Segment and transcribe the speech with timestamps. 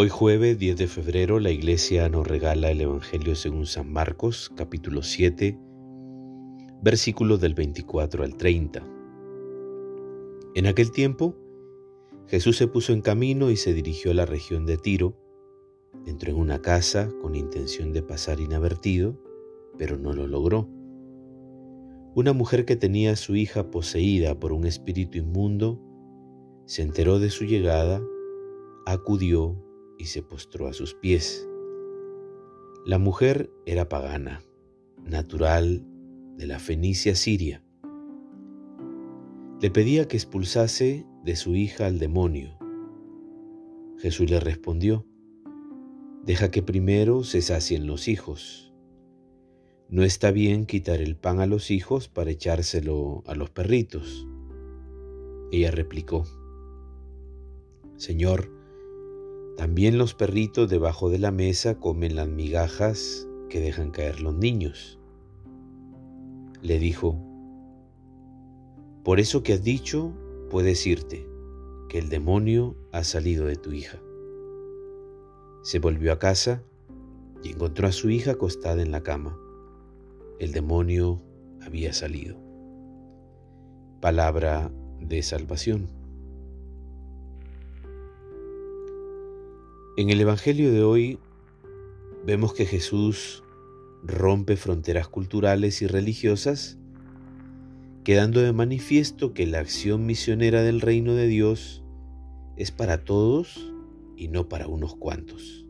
[0.00, 5.02] Hoy jueves 10 de febrero la iglesia nos regala el Evangelio según San Marcos capítulo
[5.02, 5.58] 7
[6.80, 8.86] versículos del 24 al 30.
[10.54, 11.34] En aquel tiempo
[12.28, 15.18] Jesús se puso en camino y se dirigió a la región de Tiro.
[16.06, 19.20] Entró en una casa con intención de pasar inadvertido,
[19.78, 20.68] pero no lo logró.
[22.14, 25.82] Una mujer que tenía a su hija poseída por un espíritu inmundo
[26.66, 28.00] se enteró de su llegada,
[28.86, 29.64] acudió
[29.98, 31.46] y se postró a sus pies.
[32.86, 34.42] La mujer era pagana,
[35.04, 35.84] natural
[36.36, 37.62] de la Fenicia Siria.
[39.60, 42.56] Le pedía que expulsase de su hija al demonio.
[43.98, 45.04] Jesús le respondió,
[46.24, 48.72] Deja que primero se sacien los hijos.
[49.88, 54.26] No está bien quitar el pan a los hijos para echárselo a los perritos.
[55.50, 56.24] Ella replicó,
[57.96, 58.57] Señor,
[59.58, 65.00] también los perritos debajo de la mesa comen las migajas que dejan caer los niños.
[66.62, 67.18] Le dijo,
[69.02, 70.12] por eso que has dicho,
[70.48, 71.28] puedes irte,
[71.88, 73.98] que el demonio ha salido de tu hija.
[75.64, 76.62] Se volvió a casa
[77.42, 79.36] y encontró a su hija acostada en la cama.
[80.38, 81.20] El demonio
[81.62, 82.36] había salido.
[84.00, 84.70] Palabra
[85.00, 85.97] de salvación.
[89.98, 91.18] En el Evangelio de hoy
[92.24, 93.42] vemos que Jesús
[94.04, 96.78] rompe fronteras culturales y religiosas,
[98.04, 101.82] quedando de manifiesto que la acción misionera del reino de Dios
[102.56, 103.72] es para todos
[104.16, 105.66] y no para unos cuantos.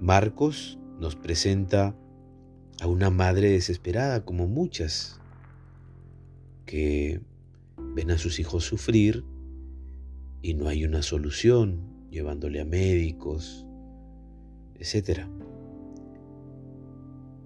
[0.00, 1.96] Marcos nos presenta
[2.80, 5.20] a una madre desesperada como muchas,
[6.64, 7.22] que
[7.96, 9.24] ven a sus hijos sufrir
[10.42, 13.66] y no hay una solución, llevándole a médicos,
[14.78, 15.20] etc.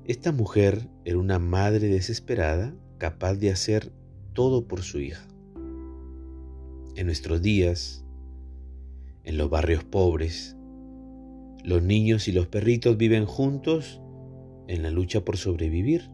[0.04, 3.92] Esta mujer era una madre desesperada capaz de hacer
[4.32, 5.26] todo por su hija.
[6.97, 8.04] En nuestros días,
[9.25, 10.56] en los barrios pobres,
[11.65, 14.00] los niños y los perritos viven juntos
[14.69, 16.10] en la lucha por sobrevivir.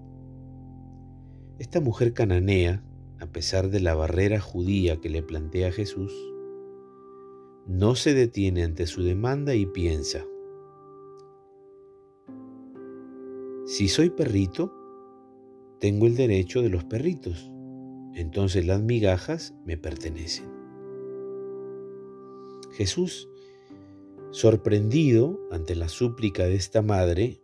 [1.59, 2.85] Esta mujer cananea,
[3.19, 6.13] a pesar de la barrera judía que le plantea Jesús,
[7.69, 10.25] no se detiene ante su demanda y piensa,
[13.67, 14.73] si soy perrito,
[15.79, 17.53] tengo el derecho de los perritos,
[18.15, 20.47] entonces las migajas me pertenecen.
[22.73, 23.29] Jesús,
[24.31, 27.43] sorprendido ante la súplica de esta madre,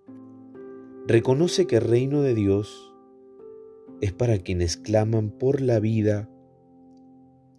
[1.06, 2.94] reconoce que el reino de Dios
[4.00, 6.30] es para quienes claman por la vida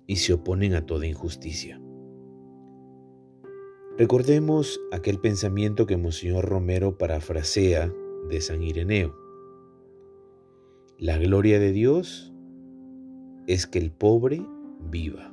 [0.08, 1.80] y se oponen a toda injusticia.
[3.98, 7.94] Recordemos aquel pensamiento que Monseñor Romero parafrasea
[8.30, 9.16] de San Ireneo.
[10.98, 12.34] La gloria de Dios
[13.48, 14.46] es que el pobre
[14.82, 15.32] viva.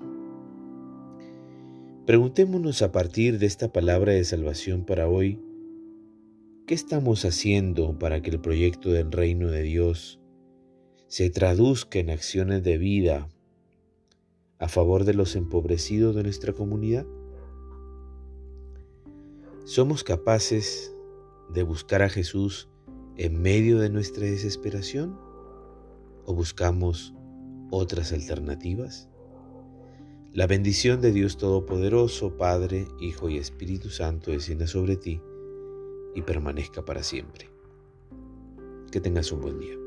[2.06, 5.40] Preguntémonos a partir de esta palabra de salvación para hoy,
[6.68, 10.20] ¿qué estamos haciendo para que el proyecto del reino de Dios
[11.08, 13.28] se traduzca en acciones de vida
[14.60, 17.06] a favor de los empobrecidos de nuestra comunidad?
[19.72, 20.94] ¿Somos capaces
[21.48, 22.68] de buscar a Jesús
[23.16, 25.18] en medio de nuestra desesperación
[26.26, 27.14] o buscamos
[27.70, 29.08] otras alternativas?
[30.30, 35.22] La bendición de Dios Todopoderoso, Padre, Hijo y Espíritu Santo descienda sobre ti
[36.14, 37.48] y permanezca para siempre.
[38.90, 39.81] Que tengas un buen día.